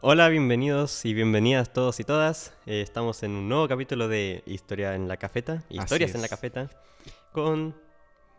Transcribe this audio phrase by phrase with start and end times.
[0.00, 2.54] Hola, bienvenidos y bienvenidas todos y todas.
[2.66, 6.28] Eh, estamos en un nuevo capítulo de Historia en la Cafeta, Historias en la.
[6.28, 6.70] Cafeta,
[7.32, 7.74] con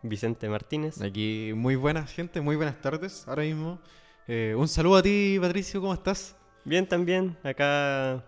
[0.00, 1.02] Vicente Martínez.
[1.02, 3.78] Aquí, muy buenas gente, muy buenas tardes ahora mismo.
[4.26, 6.34] Eh, un saludo a ti, Patricio, ¿cómo estás?
[6.64, 8.24] Bien también, acá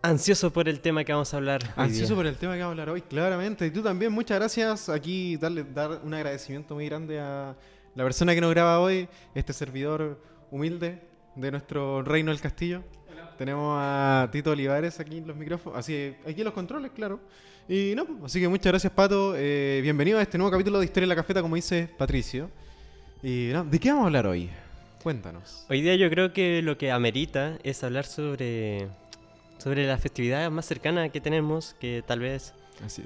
[0.00, 1.74] ansioso por el tema que vamos a hablar.
[1.74, 3.66] Ansioso por el tema que vamos a hablar hoy, claramente.
[3.66, 4.88] Y tú también, muchas gracias.
[4.88, 7.56] Aquí darle dar un agradecimiento muy grande a
[7.96, 10.20] la persona que nos graba hoy, este servidor
[10.52, 12.82] humilde de nuestro reino del castillo.
[13.38, 17.20] Tenemos a Tito Olivares aquí en los micrófonos, así aquí en los controles, claro.
[17.68, 19.34] Y no, pues, así que muchas gracias, Pato.
[19.36, 22.50] Eh, bienvenido a este nuevo capítulo de Historia en la Cafeta, como dice Patricio.
[23.22, 24.48] Y no, ¿de qué vamos a hablar hoy?
[25.02, 25.66] Cuéntanos.
[25.68, 28.88] Hoy día yo creo que lo que amerita es hablar sobre,
[29.58, 32.54] sobre la festividad más cercana que tenemos, que tal vez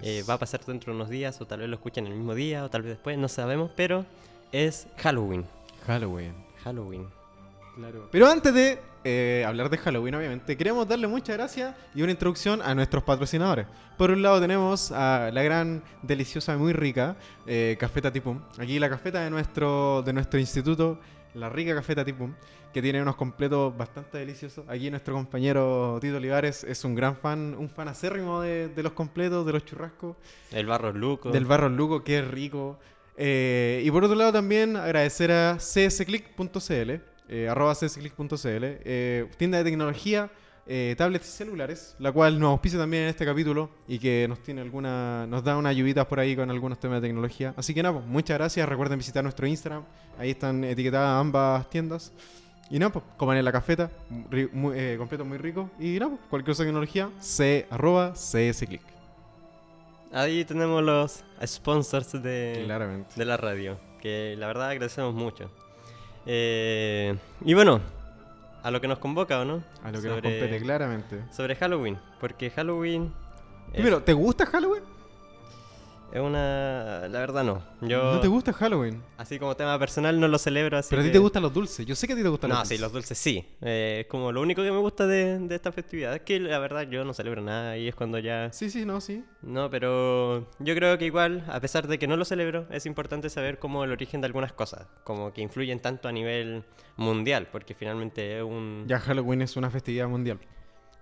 [0.03, 2.35] eh, va a pasar dentro de unos días, o tal vez lo escuchen el mismo
[2.35, 4.07] día, o tal vez después, no sabemos, pero
[4.53, 5.45] es Halloween.
[5.87, 6.35] Halloween.
[6.63, 7.20] Halloween.
[7.81, 8.09] Claro.
[8.13, 12.61] Pero antes de eh, hablar de Halloween, obviamente, queremos darle muchas gracias y una introducción
[12.61, 13.67] a nuestros patrocinadores.
[13.97, 18.41] Por un lado tenemos a la gran, deliciosa y muy rica eh, Cafeta Tipum.
[18.59, 20.99] Aquí la cafeta de nuestro, de nuestro instituto,
[21.35, 22.35] la rica Cafeta Tipum,
[22.73, 24.67] que tiene unos completos bastante deliciosos.
[24.69, 28.93] Aquí nuestro compañero Tito Olivares es un gran fan, un fan acérrimo de, de los
[28.93, 30.17] completos, de los churrascos.
[30.53, 31.31] El barro luco.
[31.31, 32.79] Del barro Luco, que rico.
[33.23, 36.91] Eh, y por otro lado también agradecer a csclick.cl,
[37.31, 40.31] eh, arroba csclick.cl, eh, tienda de tecnología,
[40.67, 44.41] eh, tablets y celulares, la cual nos auspicia también en este capítulo y que nos
[44.43, 47.55] tiene alguna, nos da unas ayuditas por ahí con algunos temas de tecnología.
[47.57, 48.69] Así que nada, pues, muchas gracias.
[48.69, 49.85] Recuerden visitar nuestro Instagram,
[50.19, 52.13] ahí están etiquetadas ambas tiendas.
[52.71, 53.91] Y nada, pues, coman en la cafeta,
[54.31, 55.71] ri- muy, eh, completo muy rico.
[55.81, 58.83] Y nada, pues, cualquier cosa de tecnología, c, arroba csclick.
[60.13, 63.15] Ahí tenemos los sponsors de, Claramente.
[63.17, 65.51] de la radio, que la verdad agradecemos mucho.
[66.27, 67.81] Eh, y bueno,
[68.63, 69.63] a lo que nos convoca, ¿o no?
[69.83, 71.23] A lo que nos Sobre- compete, claramente.
[71.33, 73.13] Sobre Halloween, porque Halloween
[73.69, 74.83] es, Primero, ¿te gusta Halloween?
[76.13, 77.07] Es una...
[77.09, 77.63] La verdad no.
[77.81, 79.03] Yo, ¿No te gusta Halloween?
[79.19, 81.53] así como tema personal, no lo celebro así Pero a ti que- te gustan los
[81.53, 81.85] dulces.
[81.87, 82.81] Yo sé que a ti te gustan No, los sí, dulces.
[82.83, 83.47] los dulces sí.
[83.61, 86.15] Eh, es como lo único que me gusta de, de esta festividad.
[86.15, 88.53] Es que la verdad yo no celebro nada y es cuando ya...
[88.53, 89.25] Sí, sí, no, sí.
[89.43, 93.29] No, pero yo creo que igual, a pesar de que no lo celebro, es importante
[93.31, 96.65] saber cómo el origen de algunas cosas, como que influyen tanto a nivel
[96.97, 100.39] mundial, porque finalmente es, un, Ya Halloween es una festividad mundial.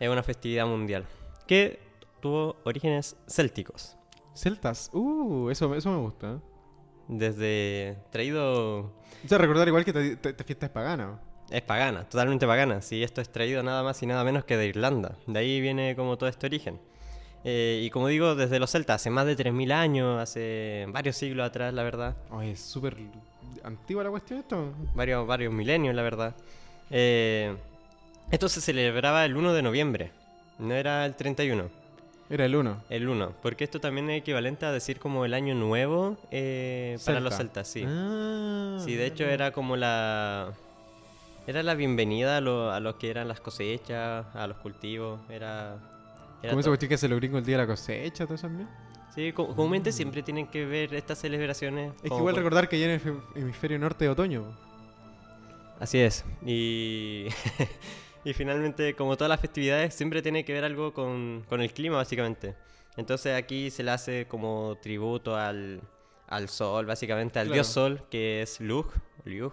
[0.01, 1.05] es una festividad mundial,
[1.47, 1.81] que
[2.21, 3.97] tuvo orígenes célticos.
[4.39, 4.91] Celtas.
[4.93, 6.33] Uh, eso, eso me gusta.
[6.33, 6.39] ¿eh?
[7.09, 8.93] Desde traído...
[9.25, 9.91] O sea, recordar igual que
[10.23, 11.19] esta fiesta es pagana.
[11.51, 12.81] Es pagana, totalmente pagana.
[12.83, 15.17] Si esto es traído nada más y nada menos que de Irlanda.
[15.27, 16.79] De ahí viene como todo este origen.
[17.45, 21.47] Eh, y como digo, desde los celtas, hace más de 3.000 años, hace varios siglos
[21.47, 22.17] atrás, la verdad.
[22.31, 22.97] Oye, es súper
[23.65, 24.73] antigua la cuestión esto.
[24.95, 26.35] varios, varios milenios, la verdad.
[26.91, 27.57] Eh,
[28.31, 30.13] esto se celebraba el 1 de noviembre,
[30.59, 31.71] no era el 31,
[32.31, 32.77] Era el 1.
[32.91, 37.21] el 1, porque esto también es equivalente a decir como el año nuevo eh, para
[37.21, 37.65] los Celta.
[37.65, 37.85] celtas, sí.
[37.87, 40.53] Ah, Sí, de hecho era como la...
[41.47, 45.77] Era la bienvenida a lo, a lo que eran las cosechas, a los cultivos, era...
[46.43, 46.71] era esa todo.
[46.73, 48.69] cuestión que hace los gringos el día de la cosecha, todo eso también.
[49.15, 51.95] Sí, co- comúnmente siempre tienen que ver estas celebraciones.
[52.03, 54.45] Es que igual recordar que ya en el hem- hemisferio norte de otoño.
[55.81, 56.27] Así es.
[56.45, 57.29] Y,
[58.25, 61.97] y finalmente, como todas las festividades, siempre tiene que ver algo con, con el clima,
[61.97, 62.55] básicamente.
[62.97, 65.81] Entonces aquí se le hace como tributo al,
[66.27, 67.55] al sol, básicamente, al Claro.
[67.55, 68.87] dios sol, que es Lug.
[69.25, 69.53] Lug.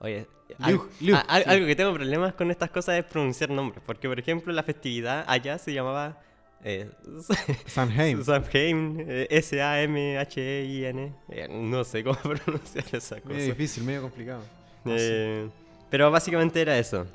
[0.00, 0.26] Oye,
[0.58, 1.50] al- Lug, Lug, a- al- sí.
[1.50, 3.82] algo que tengo problemas con estas cosas es pronunciar nombres.
[3.86, 6.20] Porque, por ejemplo, la festividad allá se llamaba
[6.64, 6.90] eh,
[7.66, 8.24] Samhain.
[8.24, 11.14] Samhain, eh, S-A-M-H-E-I-N.
[11.30, 13.34] Eh, no sé cómo pronunciar esa cosa.
[13.34, 14.42] Medio difícil, medio complicado.
[14.84, 14.98] No sé.
[15.44, 15.48] Eh,
[15.90, 17.06] pero básicamente era eso.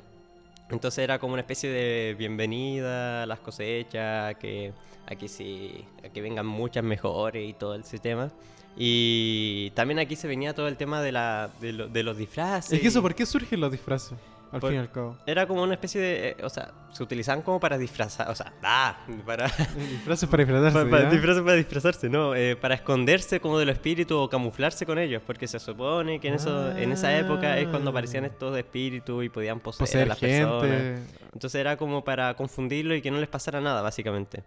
[0.70, 4.72] Entonces era como una especie de bienvenida a las cosechas, que
[5.06, 8.30] aquí sí, a que vengan muchas mejores y todo ese tema.
[8.76, 12.72] Y también aquí se venía todo el tema de, la, de, lo- de los disfraces.
[12.72, 14.18] Es que eso, ¿por qué surgen los disfraces?
[14.52, 15.18] Al fin y al cabo.
[15.26, 16.28] Era como una especie de...
[16.30, 18.30] eh, o sea, se utilizaban como para disfrazar...
[18.30, 18.96] O sea, ah,
[19.26, 19.46] para...
[19.76, 20.78] Disfraces para disfrazarse.
[20.78, 21.10] Para, para- ¿ya?
[21.10, 22.34] disfraces para disfrazarse, ¿no?
[22.34, 26.28] Eh, para esconderse como de los espíritus o camuflarse con ellos, porque se supone que
[26.28, 28.28] en, eso, en esa época es cuando aparecían Ah.
[28.28, 30.62] estos espíritus y podían poseer, a Poseer las personas.
[30.62, 31.02] gente.
[31.32, 34.44] Entonces era como para confundirlo y que no les pasara nada, básicamente.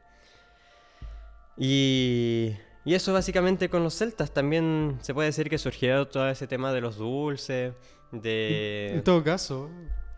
[1.57, 2.53] Y,
[2.85, 4.31] y eso básicamente con los celtas.
[4.33, 7.73] También se puede decir que surgió todo ese tema de los dulces,
[8.11, 9.69] En de, todo caso,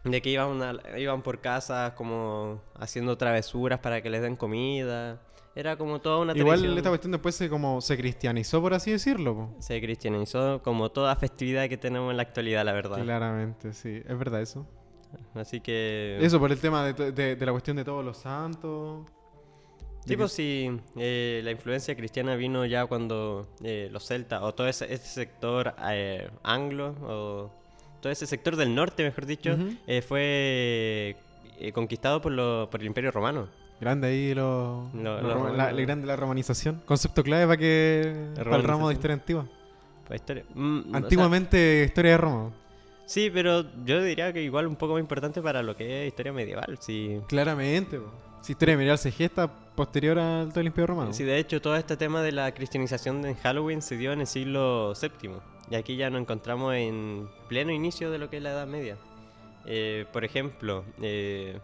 [0.03, 5.21] de que iban, a- iban por casas como haciendo travesuras para que les den comida.
[5.53, 6.77] Era como toda una igual tradición.
[6.77, 9.35] esta cuestión después se como se cristianizó, por así decirlo.
[9.35, 9.55] po.
[9.59, 13.01] Se cristianizó como toda festividad que tenemos en la actualidad, la verdad.
[13.03, 14.01] Claramente, sí.
[14.07, 14.65] Es verdad eso.
[15.35, 16.17] Así que...
[16.21, 19.05] Eso por el tema de, de- de la cuestión de todos los santos.
[20.05, 24.67] Sí, pues sí, eh, la influencia cristiana vino ya cuando eh, los celtas, o todo
[24.67, 27.51] ese, ese sector eh, anglo, o
[28.01, 29.55] todo ese sector del norte, mejor dicho,
[29.87, 31.15] eh, fue
[31.59, 33.47] eh, conquistado por, lo- por el Imperio Romano.
[33.79, 36.81] Grande ahí lo, Lo- lo la, la grande la romanización.
[36.85, 39.45] Concepto clave para que para el ramo de historia antigua.
[40.13, 42.51] Historia- mm, o sea, Antiguamente historia de Roma.
[43.05, 46.33] sí, pero yo diría que igual un poco más importante para lo que es historia
[46.33, 46.77] medieval.
[46.81, 47.97] Sí, Claramente.
[47.99, 48.11] po.
[48.41, 51.13] Si historia medieval se gesta posterior al todo el Imperio Romano.
[51.13, 54.27] Sí, de hecho, todo este tema de la cristianización en Halloween se dio en el
[54.27, 55.31] siglo VII.
[55.69, 58.97] Y aquí ya nos encontramos en pleno inicio de lo que es la Edad Media.
[59.65, 61.59] Eh, por ejemplo, eh,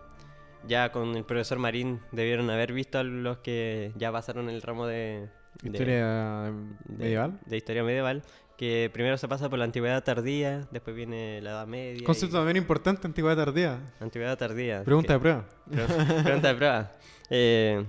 [0.68, 4.86] ya con el profesor Marín debieron haber visto a los que ya pasaron el ramo
[4.86, 5.30] de,
[5.64, 6.06] de- Historia
[6.44, 6.54] de-
[6.96, 7.40] medieval.
[7.46, 8.24] de historia medieval.
[8.57, 12.04] Que primero se pasa por la antigüedad tardía, después viene la Edad Media.
[12.04, 13.80] Concepto y- también importante, antigüedad tardía.
[14.00, 14.83] Antigüedad tardía.
[14.83, 15.45] Pregunta que- de prueba.
[15.69, 16.92] Pre- Pregunta de prueba.
[17.30, 17.86] Eh,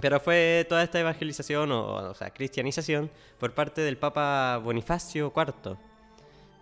[0.00, 5.76] pero fue toda esta evangelización, o, o sea, cristianización, por parte del Papa Bonifacio IV.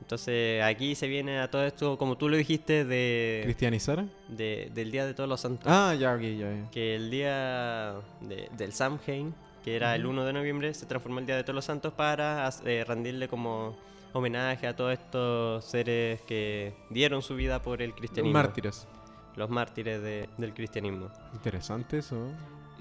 [0.00, 4.04] Entonces aquí se viene a todo esto, como tú lo dijiste, de, ¿Cristianizar?
[4.28, 5.66] de- del Día de Todos los Santos.
[5.66, 6.52] Ah, ya, ok, ya.
[6.52, 6.70] ya.
[6.70, 9.34] Que el día de- del Samhain,
[9.66, 10.12] que era el Ujú.
[10.14, 13.76] 1 de noviembre, se transformó el Día de Todos los Santos para eh, rendirle como
[14.12, 18.38] homenaje a todos estos seres que dieron su vida por el Los cristianismo.
[18.38, 18.86] mártires.
[19.34, 21.10] Los mártires de- del cristianismo.
[21.32, 22.28] Interesante eso.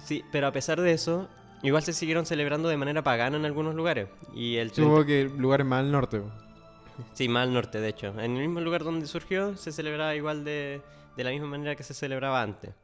[0.04, 1.28] Sí, pero a pesar de eso,
[1.64, 4.08] igual se siguieron celebrando de manera pagana en algunos lugares.
[4.36, 6.22] Y el 30 Supongo que lugares más al norte.
[7.14, 8.10] Sí, más al norte, de hecho.
[8.20, 10.82] En el mismo lugar donde surgió, se celebraba igual de,
[11.18, 12.76] de la misma manera que se celebraba antes.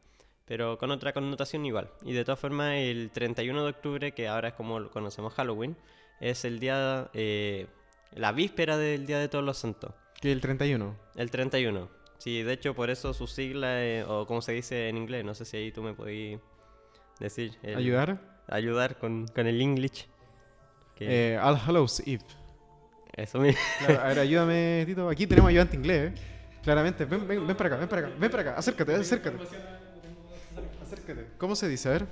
[0.45, 1.89] Pero con otra connotación igual.
[2.03, 5.77] Y de todas formas, el 31 de octubre, que ahora es como lo conocemos Halloween,
[6.19, 7.67] es el día, eh,
[8.13, 9.93] la víspera del Día de Todos los Santos.
[10.19, 10.95] Que el 31.
[11.15, 11.89] El 31.
[12.17, 15.33] Sí, de hecho, por eso su sigla, eh, o como se dice en inglés, no
[15.33, 16.39] sé si ahí tú me podías
[17.19, 17.57] decir.
[17.63, 18.19] el- ¿Ayudar?
[18.47, 20.07] ayudar con, con el English.
[20.95, 22.23] Que Eh, All Hallows Eve.
[23.15, 23.59] Eso mismo.
[23.79, 25.09] Claro, a ver, ayúdame, Tito.
[25.09, 26.21] Aquí tenemos ayudante inglés, ¿eh?
[26.63, 27.05] Claramente.
[27.05, 28.59] Ven, ven, ven para acá, ven para acá, ven para acá.
[28.59, 29.37] Acércate, acércate.
[31.41, 31.89] ¿Cómo se dice?
[31.89, 32.05] A ver.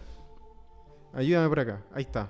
[1.14, 1.82] Ayúdame por acá.
[1.94, 2.28] Ahí está.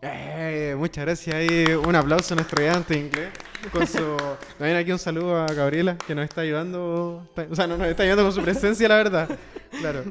[0.00, 0.70] Eve.
[0.70, 1.34] Eh, muchas gracias.
[1.34, 3.30] Ahí un aplauso a nuestro ayudante inglés.
[3.72, 3.98] Con su...
[4.58, 7.28] También aquí un saludo a Gabriela, que nos está ayudando.
[7.50, 9.28] O sea, no nos está ayudando con su presencia, la verdad.
[9.80, 10.04] Claro.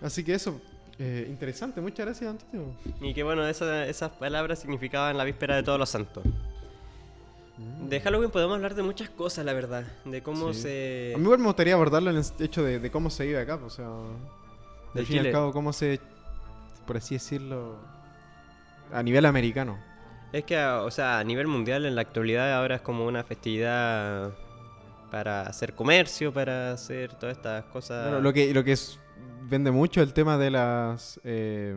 [0.00, 0.58] Así que eso.
[0.98, 1.80] eh, interesante.
[1.82, 2.74] Muchas gracias, Antonio.
[3.02, 6.24] Y que bueno, esa- esas palabras significaban la víspera de todos los santos.
[7.86, 9.84] De Halloween podemos hablar de muchas cosas, la verdad.
[10.06, 10.62] De cómo Sí.
[10.62, 11.12] se...
[11.14, 13.58] A mí igual me gustaría abordarlo en el hecho de, de cómo se vive acá,
[13.58, 13.86] pues, o sea,
[14.94, 16.00] De al fin y al cabo, cómo se,
[16.86, 17.76] por así decirlo,
[18.92, 19.78] a nivel americano.
[20.32, 24.32] Es que, o sea, a nivel mundial en la actualidad ahora es como una festividad
[25.10, 28.04] para hacer comercio, para hacer todas estas cosas.
[28.10, 28.98] Bueno, lo que, lo que es-
[29.42, 31.74] vende mucho el tema de las, eh,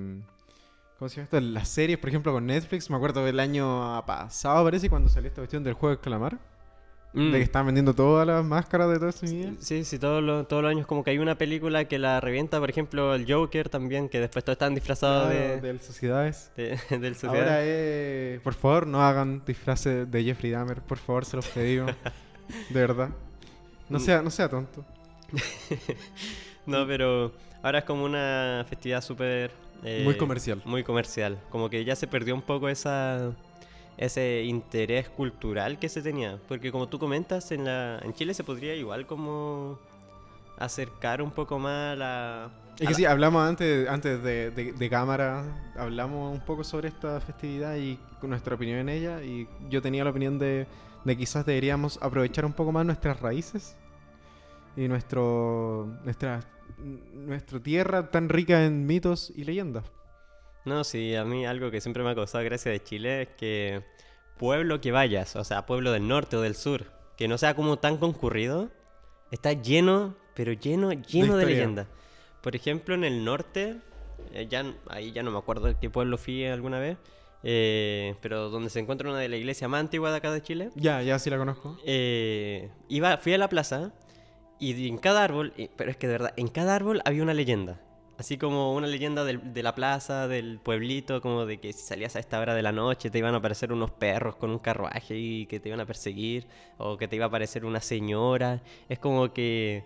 [1.00, 1.40] ¿cómo se llama esto?
[1.42, 2.90] Las series, por ejemplo, con Netflix.
[2.92, 6.38] Me acuerdo del año pasado, parece, cuando salió esta cuestión del juego de calamar,
[7.16, 7.32] Mm.
[7.32, 9.26] de que estaban vendiendo todas las máscaras de todo eso.
[9.28, 12.20] y- Sí, sí, todos los, todos los años como que hay una película que la
[12.20, 16.52] revienta, por ejemplo, el Joker también, que después todos están disfrazados Claro, de, de sociedades.
[16.58, 17.38] de- del sociedad.
[17.48, 21.92] Ahora, eh, por favor, no hagan disfraces de Jeffrey Dahmer, por favor, se los pedimos.
[22.70, 23.10] de verdad.
[23.90, 24.84] No sea, no sea tonto.
[26.66, 29.52] No, pero ahora es como una festividad súper...
[29.84, 30.62] eh, Muy comercial.
[30.66, 31.38] Muy comercial.
[31.50, 33.32] Como que ya se perdió un poco esa
[33.98, 36.40] ese interés cultural que se tenía.
[36.48, 39.80] Porque como tú comentas, en, la, en Chile se podría igual como
[40.58, 42.52] acercar un poco más a la...
[42.76, 45.44] Es a que la- sí, hablamos antes, antes de, de- de cámara,
[45.78, 49.24] hablamos un poco sobre esta festividad y nuestra opinión en ella.
[49.24, 50.66] Y yo tenía la opinión de,
[51.04, 53.76] de quizás deberíamos aprovechar un poco más nuestras raíces
[54.76, 56.40] y nuestro, nuestra,
[57.14, 59.84] nuestra tierra tan rica en mitos y leyendas.
[60.66, 63.84] No, sí, a mí algo que siempre me ha causado gracia de Chile es que
[64.38, 66.86] pueblo que vayas, o sea, pueblo del norte o del sur,
[67.18, 68.72] que no sea como tan concurrido,
[69.32, 71.88] está lleno, pero lleno, lleno de, leyendas.
[72.42, 73.78] Por ejemplo, en el norte,
[74.34, 76.98] eh, ya, ahí ya no me acuerdo de qué pueblo fui alguna vez,
[77.44, 80.70] eh, pero donde se encuentra una de la iglesia más antigua de acá de Chile,
[80.76, 81.78] Ya, ya sí la conozco.
[81.86, 83.92] eh, iba, fui a la plaza
[84.60, 87.82] y en cada árbol, pero es que de verdad, en cada árbol había una leyenda.
[88.24, 92.16] Así como una leyenda del- de la plaza, del pueblito, como de que si salías
[92.16, 95.18] a esta hora de la noche te iban a aparecer unos perros con un carruaje
[95.18, 98.62] y que te iban a perseguir, o que te iba a aparecer una señora.
[98.88, 99.84] Es como que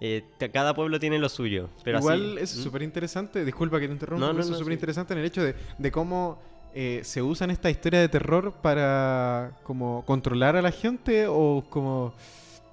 [0.00, 1.68] eh, ca- cada pueblo tiene lo suyo.
[1.84, 2.62] Pero Igual así, es ¿Mm?
[2.64, 5.20] súper interesante, disculpa que te interrumpa, No, pero no, eso no, es súper interesante en
[5.20, 6.36] el hecho de, de cómo
[6.74, 12.12] eh, se usan esta historia de terror para como controlar a la gente o como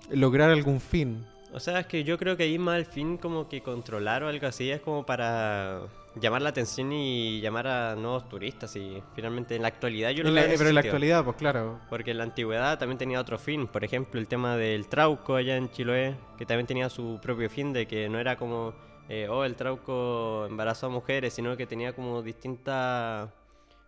[0.09, 1.23] lograr algún fin.
[1.55, 4.27] O sea, es que yo creo que ahí más al fin como que controlar o
[4.27, 5.83] algo así es como para
[6.15, 10.33] llamar la atención y llamar a nuevos turistas y finalmente en la actualidad yo lo
[10.33, 11.79] veo ese pero en la actualidad, pues claro.
[11.89, 15.55] Porque en la antigüedad también tenía otro fin, por ejemplo el tema del trauco allá
[15.55, 18.73] en Chiloé, que también tenía su propio fin de que no era como,
[19.07, 23.31] eh, oh, el trauco embarazó a mujeres, sino que tenía como distinta,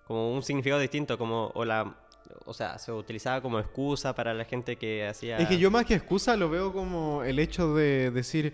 [0.05, 1.97] como un significado distinto, como, o la,
[2.45, 5.37] o sea, se utilizaba como excusa para la gente que hacía...
[5.37, 8.53] Es que yo más que excusa lo veo como el hecho de decir...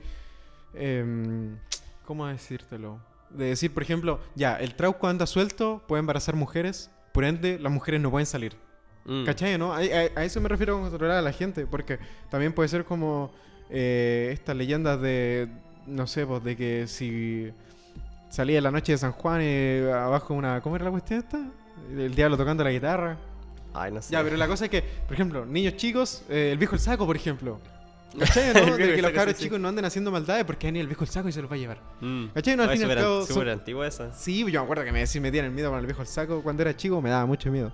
[0.74, 1.58] em,
[2.06, 3.00] ¿Cómo decírtelo?
[3.30, 7.72] De decir, por ejemplo, ya, el trauco anda suelto, puede embarazar mujeres, por ende las
[7.72, 8.56] mujeres no pueden salir.
[9.06, 9.26] Mm.
[9.26, 9.74] ¿Cachai, no?
[9.74, 12.00] A, a- a eso me refiero con controlar a la gente, porque
[12.30, 13.32] también puede ser como
[13.70, 15.48] eh, estas leyendas de,
[15.88, 17.52] no sé, pues de que si
[18.30, 20.62] salía la noche de San Juan eh, abajo una...
[20.62, 21.44] ¿Cómo era la cuestión esta?
[21.92, 23.18] El diablo tocando la guitarra.
[23.74, 24.12] Ay, no sé.
[24.14, 27.06] Ya, pero la cosa es que, por ejemplo, niños chicos, eh, el viejo el saco,
[27.06, 27.60] por ejemplo.
[28.20, 28.78] ¿Cachai, no?
[28.78, 31.10] De que los cabros sí, chicos no anden haciendo maldades porque viene el viejo el
[31.10, 31.80] saco y se los va a llevar.
[32.00, 32.28] Mm.
[32.28, 32.56] ¿Cachai?
[32.56, 34.14] No, al Ay, fin y al an- son- esa.
[34.14, 36.44] Sí, yo me acuerdo que me decía me el miedo con el viejo el saco
[36.44, 37.74] cuando era chico, me daba mucho miedo.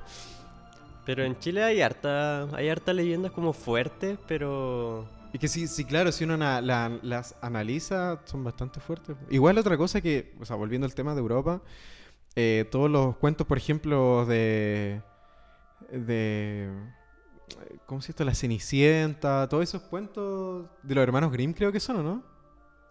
[1.05, 5.07] Pero en Chile hay harta, hay harta leyendas como fuertes, pero...
[5.33, 9.15] Y que sí, sí, claro, si uno na- la- las analiza, son bastante fuertes.
[9.29, 11.61] Igual otra cosa que, o sea, volviendo al tema de Europa,
[12.35, 15.01] eh, todos los cuentos, por ejemplo, de...
[15.91, 16.69] de
[17.85, 18.23] ¿Cómo se esto?
[18.23, 22.23] La Cenicienta, todos esos cuentos de los hermanos Grimm creo que son, ¿o no?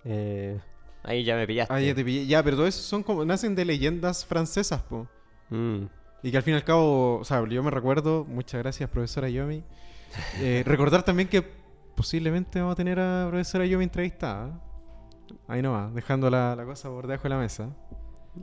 [0.04, 0.58] eh,
[1.02, 1.72] ahí ya me pillaste.
[1.72, 2.26] Ah, ya te pillé.
[2.26, 5.08] Ya, pero todos esos son como, nacen de leyendas francesas, po.
[5.50, 5.84] Mm.
[6.22, 9.28] Y que al fin y al cabo, o sea, yo me recuerdo, muchas gracias profesora
[9.28, 9.62] Yomi,
[10.40, 11.42] eh, recordar también que
[11.94, 14.60] posiblemente vamos a tener a profesora Yomi entrevistada.
[15.46, 17.70] Ahí nomás, dejando la, la cosa por debajo de la mesa.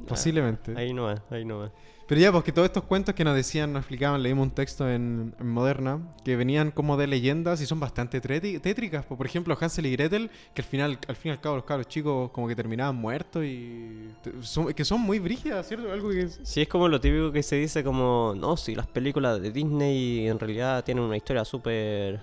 [0.08, 0.74] Posiblemente.
[0.78, 1.72] Ahí no va, ahí no va.
[2.08, 5.34] Pero ya, porque todos estos cuentos que nos decían, nos explicaban, leímos un texto en,
[5.40, 9.04] en Moderna, que venían como de leyendas y son bastante tétricas.
[9.08, 9.18] po.
[9.18, 11.88] Por ejemplo, Hansel y Gretel, que al final, al fin y al cabo los cabros
[11.88, 14.12] chicos como que terminaban muertos y...
[14.42, 15.92] son- que son muy brígidas, ¿cierto?
[15.92, 16.28] Algo que...
[16.28, 20.28] Sí, es como lo típico que se dice como, no, si las películas de Disney
[20.28, 22.20] en realidad tienen una historia súper,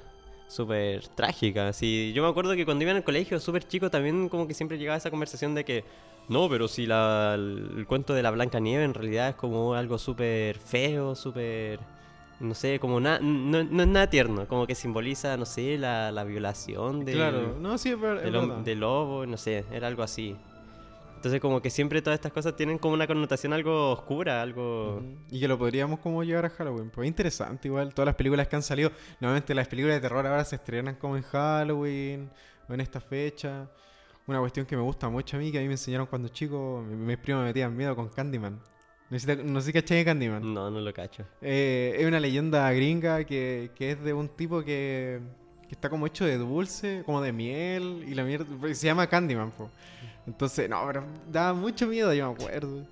[0.52, 1.72] súper trágica.
[1.72, 4.54] Sí, yo me acuerdo que cuando iba en el colegio súper chico también como que
[4.54, 5.84] siempre llegaba esa conversación de que,
[6.28, 9.74] no, pero si la, el, el cuento de la Blanca Nieve en realidad es como
[9.74, 11.80] algo súper feo, súper,
[12.40, 16.12] no sé, como na- no, no es nada tierno, como que simboliza, no sé, la,
[16.12, 18.58] la violación del, Claro, no, sí, es, verdad.
[18.58, 20.36] del lobo, no sé, era algo así.
[21.22, 25.00] Entonces como que siempre todas estas cosas tienen como una connotación algo oscura, algo...
[25.30, 26.90] Y que lo podríamos como llevar a Halloween.
[26.90, 27.94] Pues interesante igual.
[27.94, 28.90] Todas las películas que han salido.
[29.20, 32.28] Normalmente las películas de terror ahora se estrenan como en Halloween
[32.68, 33.70] o en esta fecha.
[34.26, 36.84] Una cuestión que me gusta mucho a mí, que a mí me enseñaron cuando chico,
[36.84, 38.60] mi- mis primos me metían miedo con Candyman.
[39.08, 40.52] No sé, no sé si cachai de Candyman.
[40.52, 41.24] No, no lo cacho.
[41.40, 45.20] Eh, es una leyenda gringa que, que es de un tipo que,
[45.68, 48.44] que está como hecho de dulce, como de miel, y la mierda.
[48.74, 49.70] Se llama Candyman, po.
[50.26, 52.82] Entonces, no, pero daba mucho miedo, yo me acuerdo.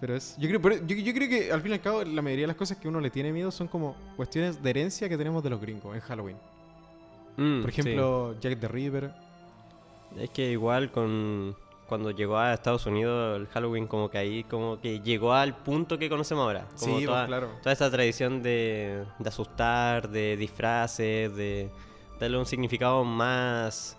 [0.00, 0.36] Pero es.
[0.38, 2.48] Yo creo, pero yo, yo creo que al fin y al cabo, la mayoría de
[2.48, 5.50] las cosas que uno le tiene miedo son como cuestiones de herencia que tenemos de
[5.50, 6.36] los gringos en Halloween.
[7.36, 9.12] Mm, Por ejemplo, Jack the Ripper.
[10.14, 10.22] sí.
[10.22, 11.56] Es que igual con...
[11.88, 15.98] Cuando llegó a Estados Unidos el Halloween como que ahí como que llegó al punto
[15.98, 16.60] que conocemos ahora.
[16.78, 17.48] Como Sí, pues, toda, claro.
[17.60, 21.68] toda esa tradición de, de asustar, de disfraces, de
[22.18, 23.98] darle un significado más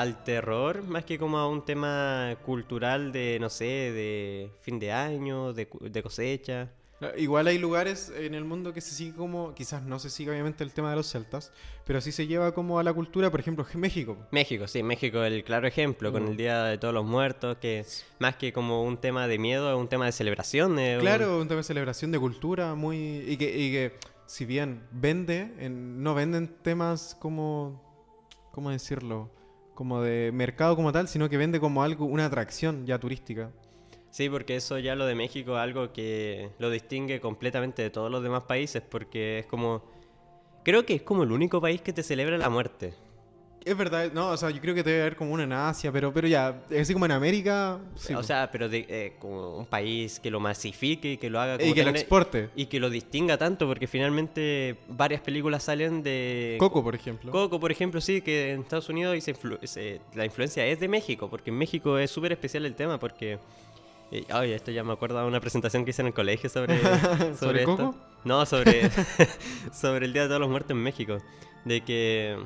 [0.00, 4.92] al terror, más que como a un tema cultural de, no sé, de fin de
[4.92, 6.70] año, de, de cosecha.
[7.02, 10.30] Ah, Igual hay lugares en el mundo que se sigue como, quizás no se sigue
[10.30, 11.50] obviamente el tema de los celtas,
[11.86, 14.18] pero sí se lleva como a la cultura, por ejemplo, México.
[14.30, 16.28] México, sí, México el claro ejemplo, con Mm.
[16.28, 17.86] el Día de Todos los Muertos, que
[18.18, 20.72] más que como un tema de miedo, es un tema de celebración.
[20.72, 22.98] un- Claro, un tema de celebración de cultura muy...
[23.26, 23.94] Y que, y que
[24.26, 27.88] si bien vende, en- no venden temas como...
[28.52, 29.30] ¿Cómo decirlo?
[29.80, 33.50] Como de mercado como tal, sino que vende como algo, una atracción ya turística.
[34.10, 38.10] Sí, porque eso ya lo de México es algo que lo distingue completamente de todos
[38.10, 39.82] los demás países, porque es como...
[40.64, 42.92] Creo que es como el único país que te celebra la muerte.
[43.62, 46.10] Es verdad, no, o sea, yo creo que debe haber como uno en Asia, pero,
[46.14, 50.18] pero ya, así como en América, sí, o sea, pero de, eh, como un país
[50.18, 52.48] que lo masifique y que lo haga como y que lo exporte.
[52.56, 56.56] y que lo distinga tanto, porque finalmente varias películas salen de...
[56.58, 57.30] Coco, por ejemplo.
[57.32, 60.80] Coco, por ejemplo, sí, que en Estados Unidos y se influ- se- la influencia es
[60.80, 63.38] de México, porque en México es súper especial el tema, porque...
[64.10, 66.78] eh, Ay, esto ya me acuerdo de una presentación que hice en el colegio sobre,
[66.80, 67.76] sobre, ¿Sobre esto.
[67.76, 67.94] Coco?
[68.24, 68.90] No, sobre,
[69.72, 71.18] sobre el Día de Todos los Muertos en México.
[71.66, 72.38] De que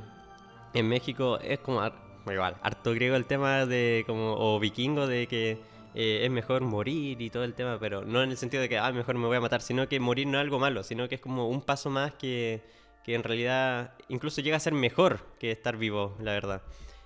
[0.75, 1.81] en México es como
[2.27, 5.59] igual, harto griego el tema de como, o vikingo de que
[5.95, 8.79] eh, es mejor morir y todo el tema, pero no en el sentido de que,
[8.79, 11.17] ah, mejor me voy a matar, sino que morir no es algo malo, sino que
[11.17, 12.63] es como un paso más que,
[13.05, 16.63] que en realidad incluso llega a ser mejor que estar vivo, la verdad.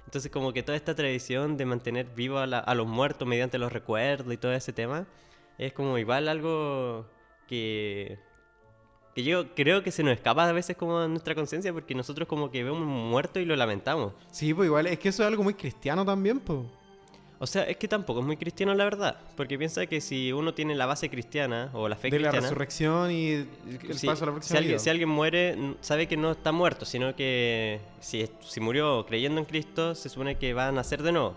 [0.06, 3.72] Entonces como que toda esta tradición de mantener vivo a, a los muertos mediante los
[3.72, 5.06] recuerdos y todo ese tema,
[5.58, 7.06] es como igual algo
[7.46, 8.18] que,
[9.18, 12.52] que yo creo que se nos escapa a veces como nuestra conciencia porque nosotros como
[12.52, 14.12] que vemos un muerto y lo lamentamos.
[14.30, 16.60] Sí, pues igual, es que eso es algo muy cristiano también, pues.
[17.40, 20.54] O sea, es que tampoco es muy cristiano la verdad, porque piensa que si uno
[20.54, 23.48] tiene la base cristiana o la fe De la cristiana, resurrección y el
[24.06, 24.78] paso a la si próxima alguien, vida.
[24.78, 29.46] si alguien muere, sabe que no está muerto, sino que si, si murió creyendo en
[29.46, 31.34] Cristo, se supone que va a nacer de nuevo.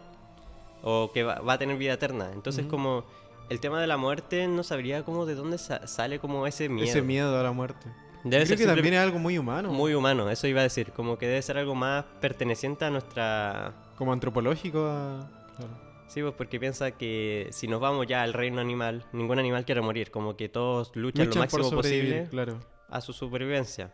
[0.84, 2.30] O que va, va a tener vida eterna.
[2.32, 3.06] Entonces, como
[3.52, 6.88] el tema de la muerte, no sabría como de dónde sa- sale como ese miedo.
[6.88, 7.88] Ese miedo a la muerte.
[8.24, 9.72] Debe ser que también es algo muy humano.
[9.72, 10.92] muy humano, eso iba a decir.
[10.92, 13.74] Como que debe ser algo más perteneciente a nuestra...
[13.98, 14.86] Como antropológico.
[14.88, 15.92] a- claro.
[16.08, 19.82] Sí, pues porque piensa que si nos vamos ya al reino animal, ningún animal quiere
[19.82, 20.12] morir.
[20.12, 22.60] Como que todos luchan, Luchan lo máximo posible claro.
[22.90, 23.94] a su supervivencia.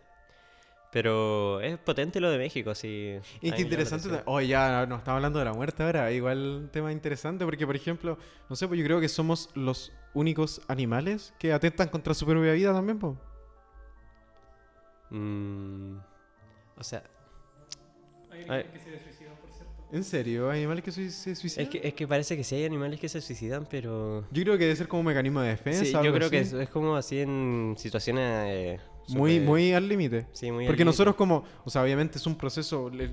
[0.91, 3.19] Pero es potente lo de México, sí.
[3.41, 4.21] Y qué interesante.
[4.25, 6.11] Oh, ya no estamos hablando de la muerte ahora.
[6.11, 8.17] Igual un tema interesante porque, por ejemplo,
[8.49, 12.53] no sé, pues yo creo que somos los únicos animales que atentan contra su propia
[12.53, 13.15] vida también, pues.
[15.09, 15.97] Mm,
[16.77, 17.03] o sea,
[18.49, 19.16] Hay que se.
[19.91, 20.49] ¿En serio?
[20.49, 21.63] ¿Hay animales que se suicidan?
[21.65, 24.25] es que, es que parece que sí hay animales que se suicidan, pero...
[24.31, 25.85] Yo creo que debe ser como un mecanismo de defensa.
[25.85, 26.63] Sí, yo creo que es, así.
[26.63, 28.23] es como así en situaciones...
[28.47, 28.79] eh,
[29.09, 30.27] Muy, súper- muy al límite.
[30.33, 30.85] Sí, muy al Porque límite.
[30.85, 33.11] nosotros como, o sea, obviamente es un proceso, le-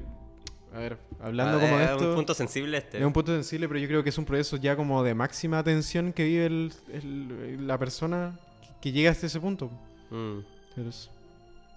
[0.75, 2.99] a ver, hablando Ah, como de es esto, un punto sensible este.
[2.99, 5.63] es un punto sensible, pero yo creo que es un proceso ya como de máxima
[5.63, 8.37] tensión que vive el- el- la persona
[8.81, 9.71] que llega hasta ese punto.
[10.11, 10.41] Mm.
[10.75, 11.09] Pero es-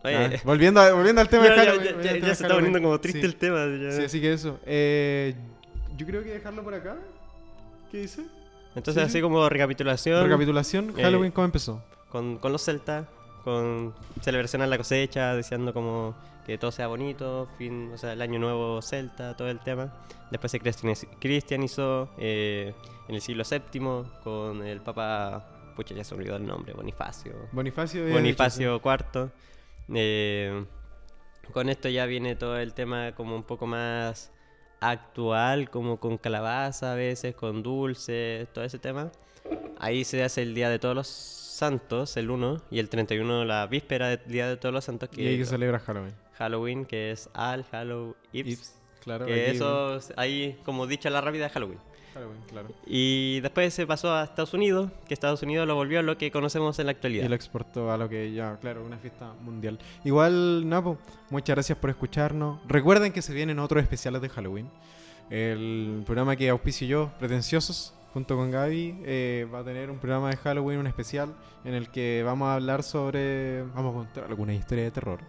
[0.03, 2.43] Oye, Ah, volviendo, a- volviendo al tema ya, de Halloween, ya- ya- ya tema se
[2.43, 3.25] está poniendo como triste Sí.
[3.25, 3.65] el tema.
[3.91, 4.59] Sí, así que eso.
[4.65, 5.35] Eh,
[5.97, 6.95] yo creo que dejarlo por acá.
[7.91, 8.23] ¿Qué dice?
[8.75, 9.21] Entonces, sí, así sí.
[9.21, 11.83] como recapitulación, Recapitulación, eh, Halloween, ¿cómo empezó?
[12.09, 13.05] con, con los celtas,
[13.43, 18.21] con celebración a la cosecha, deseando como que todo sea bonito, fin, o sea, el
[18.21, 19.93] año nuevo celta, todo el tema.
[20.31, 22.73] Después se cristianiz- cristianizó eh,
[23.09, 25.45] en el siglo VII con el papa,
[25.75, 27.33] pucha, ya se olvidó el nombre, Bonifacio.
[27.51, 28.07] Bonifacio.
[28.09, 29.29] Bonifacio IV.
[29.93, 30.65] Eh,
[31.51, 34.31] con esto ya viene todo el tema como un poco más
[34.79, 39.11] actual, como con calabaza a veces, con dulce, todo ese tema.
[39.79, 43.65] Ahí se hace el Día de Todos los Santos, el 1, y el 31 la
[43.67, 45.21] víspera del Día de Todos los Santos, sí.
[45.23, 46.13] Y ahí que que celebra Halloween.
[46.33, 48.49] Halloween, que es Al, Hallow, Ips.
[48.49, 49.25] Ips, claro.
[49.25, 51.79] que aquí- eso, ahí como dicha la rápida, Halloween.
[52.17, 52.69] Halloween, claro.
[52.85, 56.31] Y después se pasó a Estados Unidos, que Estados Unidos lo volvió a lo que
[56.31, 57.25] conocemos en la actualidad.
[57.25, 59.77] Y lo exportó a lo que ya, claro, una fiesta mundial.
[60.03, 60.97] Igual, Napo,
[61.29, 62.59] muchas gracias por escucharnos.
[62.67, 64.69] Recuerden que se vienen otros especiales de Halloween.
[65.29, 70.29] El programa que auspicio yo, Pretenciosos, junto con Gaby, eh, va a tener un programa
[70.29, 73.63] de Halloween, un especial, en el que vamos a hablar sobre.
[73.75, 75.19] Vamos a contar alguna historia de terror.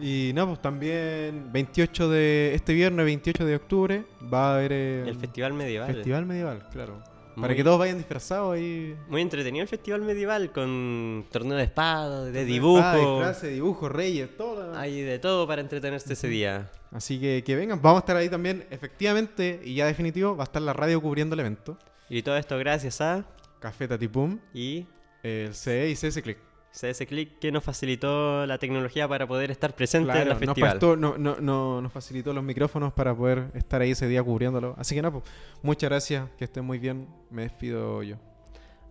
[0.00, 2.52] Y no, pues también 28 de.
[2.54, 4.72] Este viernes, 28 de octubre, va a haber.
[4.72, 5.92] eh, El Festival Medieval.
[5.94, 7.02] Festival medieval, claro.
[7.40, 8.94] Para que todos vayan disfrazados ahí.
[9.08, 12.82] Muy entretenido el festival medieval con torneo de espada, de Ah, dibujo.
[13.16, 14.76] disfraces, dibujos, reyes, todo.
[14.76, 16.70] Hay de todo para entretenerse ese día.
[16.92, 18.66] Así que que vengan, vamos a estar ahí también.
[18.70, 21.78] Efectivamente, y ya definitivo, va a estar la radio cubriendo el evento.
[22.10, 23.24] Y todo esto gracias a
[23.60, 24.86] Café Tatipum, y
[25.22, 26.38] el CE y CS Click.
[26.72, 30.38] CS Click que nos facilitó la tecnología para poder estar presente en Claro, el nos,
[30.38, 30.70] festival.
[30.78, 34.74] prestó- no- no- no- nos facilitó los micrófonos para poder estar ahí ese día cubriéndolo.
[34.78, 35.24] Así que nada, pues,
[35.62, 37.08] muchas gracias, que estén muy bien.
[37.30, 38.16] Me despido yo.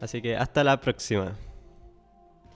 [0.01, 1.33] Así que hasta la próxima.